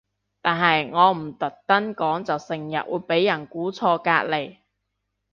[0.41, 4.57] 但係我唔特登講就成日會俾人估錯隔離